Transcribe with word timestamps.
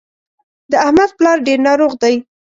د 0.71 0.73
احمد 0.85 1.09
پلار 1.17 1.37
ډېر 1.47 1.59
ناروغ 1.67 1.91
دی 2.01 2.15